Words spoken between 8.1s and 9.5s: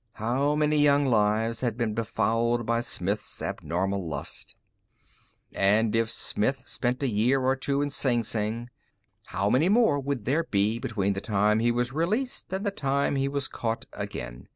Sing, how